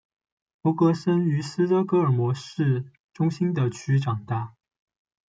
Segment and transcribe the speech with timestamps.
[0.63, 4.55] 弗格森于斯德哥尔摩市中心的区长大。